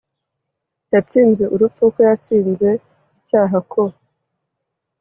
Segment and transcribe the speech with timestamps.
[0.93, 2.69] yatsinze urupfu, ko yatsinze
[3.19, 3.81] icyaha, ko